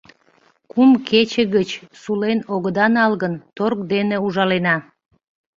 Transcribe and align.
Кум 0.71 0.91
кече 1.09 1.43
гыч 1.55 1.69
сулен 2.01 2.39
огыда 2.53 2.85
нал 2.95 3.13
гын, 3.21 3.33
торг 3.55 3.79
дене 3.93 4.17
ужалена...» 4.25 4.75